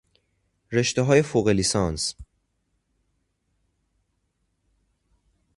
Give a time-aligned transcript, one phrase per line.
[0.71, 2.15] رشتههای فوق لیسانس